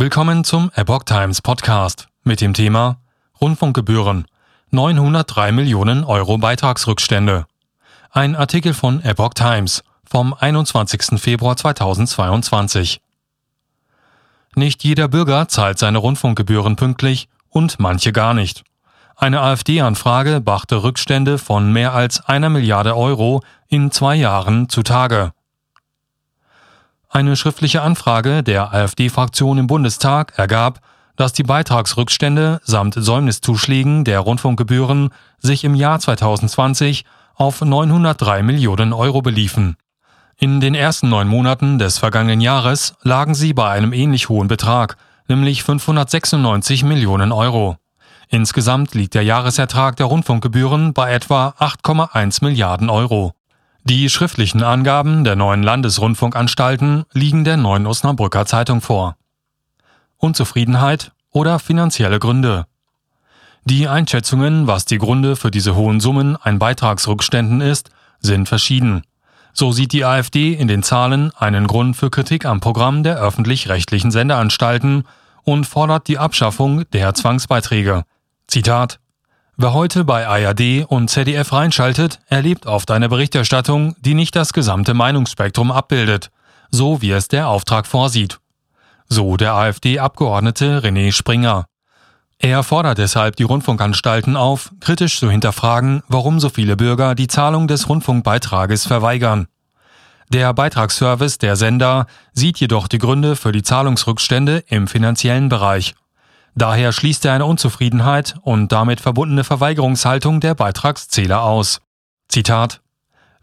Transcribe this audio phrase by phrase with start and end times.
[0.00, 3.00] Willkommen zum Epoch Times Podcast mit dem Thema
[3.40, 4.26] Rundfunkgebühren
[4.70, 7.46] 903 Millionen Euro Beitragsrückstände.
[8.12, 11.20] Ein Artikel von Epoch Times vom 21.
[11.20, 13.00] Februar 2022.
[14.54, 18.62] Nicht jeder Bürger zahlt seine Rundfunkgebühren pünktlich und manche gar nicht.
[19.16, 25.32] Eine AfD-Anfrage brachte Rückstände von mehr als einer Milliarde Euro in zwei Jahren zutage.
[27.10, 30.80] Eine schriftliche Anfrage der AfD-Fraktion im Bundestag ergab,
[31.16, 39.22] dass die Beitragsrückstände samt Säumniszuschlägen der Rundfunkgebühren sich im Jahr 2020 auf 903 Millionen Euro
[39.22, 39.76] beliefen.
[40.36, 44.96] In den ersten neun Monaten des vergangenen Jahres lagen sie bei einem ähnlich hohen Betrag,
[45.28, 47.76] nämlich 596 Millionen Euro.
[48.28, 53.32] Insgesamt liegt der Jahresertrag der Rundfunkgebühren bei etwa 8,1 Milliarden Euro.
[53.84, 59.16] Die schriftlichen Angaben der neuen Landesrundfunkanstalten liegen der neuen Osnabrücker Zeitung vor.
[60.16, 62.66] Unzufriedenheit oder finanzielle Gründe.
[63.64, 67.90] Die Einschätzungen, was die Gründe für diese hohen Summen an Beitragsrückständen ist,
[68.20, 69.02] sind verschieden.
[69.52, 74.10] So sieht die AfD in den Zahlen einen Grund für Kritik am Programm der öffentlich-rechtlichen
[74.10, 75.04] Sendeanstalten
[75.44, 78.04] und fordert die Abschaffung der Zwangsbeiträge.
[78.46, 79.00] Zitat
[79.60, 84.94] Wer heute bei ARD und ZDF reinschaltet, erlebt oft eine Berichterstattung, die nicht das gesamte
[84.94, 86.30] Meinungsspektrum abbildet,
[86.70, 88.38] so wie es der Auftrag vorsieht.
[89.08, 91.66] So der AfD-Abgeordnete René Springer.
[92.38, 97.66] Er fordert deshalb die Rundfunkanstalten auf, kritisch zu hinterfragen, warum so viele Bürger die Zahlung
[97.66, 99.48] des Rundfunkbeitrages verweigern.
[100.28, 105.96] Der Beitragsservice der Sender sieht jedoch die Gründe für die Zahlungsrückstände im finanziellen Bereich
[106.58, 111.80] Daher schließt er eine Unzufriedenheit und damit verbundene Verweigerungshaltung der Beitragszähler aus.
[112.28, 112.80] Zitat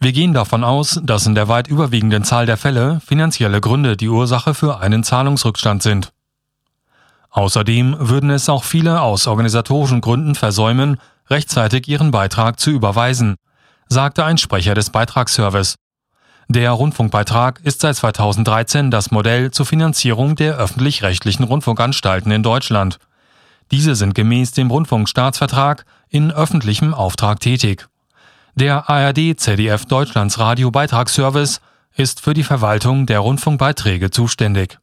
[0.00, 4.08] Wir gehen davon aus, dass in der weit überwiegenden Zahl der Fälle finanzielle Gründe die
[4.08, 6.10] Ursache für einen Zahlungsrückstand sind.
[7.28, 13.36] Außerdem würden es auch viele aus organisatorischen Gründen versäumen, rechtzeitig ihren Beitrag zu überweisen,
[13.90, 15.74] sagte ein Sprecher des Beitragsservice.
[16.48, 22.98] Der Rundfunkbeitrag ist seit 2013 das Modell zur Finanzierung der öffentlich-rechtlichen Rundfunkanstalten in Deutschland.
[23.70, 27.88] Diese sind gemäß dem Rundfunkstaatsvertrag in öffentlichem Auftrag tätig.
[28.54, 31.60] Der ARD ZDF Deutschlands Radio Beitragsservice
[31.96, 34.81] ist für die Verwaltung der Rundfunkbeiträge zuständig